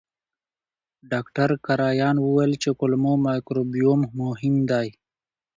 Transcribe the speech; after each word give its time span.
ډاکټر 1.11 1.49
کرایان 1.65 2.15
وویل 2.21 2.53
چې 2.63 2.69
کولمو 2.79 3.13
مایکروبیوم 3.25 3.99
مهم 4.21 4.55
دی. 4.71 4.87